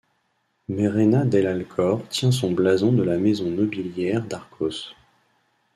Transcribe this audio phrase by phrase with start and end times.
[0.69, 4.95] Mairena del Alcor tient son blason de la maison nobiliaire d'Arcos.